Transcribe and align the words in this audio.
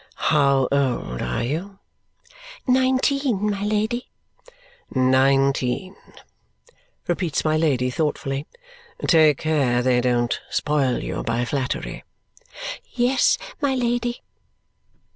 "How 0.31 0.67
old 0.71 1.21
are 1.21 1.43
you?" 1.43 1.77
"Nineteen, 2.65 3.51
my 3.51 3.63
Lady." 3.63 4.09
"Nineteen," 4.89 5.95
repeats 7.07 7.45
my 7.45 7.55
Lady 7.55 7.91
thoughtfully. 7.91 8.47
"Take 9.05 9.37
care 9.37 9.83
they 9.83 10.01
don't 10.01 10.41
spoil 10.49 11.03
you 11.03 11.21
by 11.21 11.45
flattery." 11.45 12.03
"Yes, 12.91 13.37
my 13.61 13.75
Lady." 13.75 14.23